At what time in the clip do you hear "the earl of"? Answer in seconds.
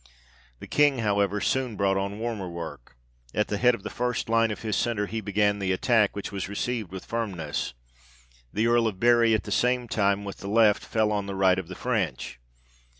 8.51-8.99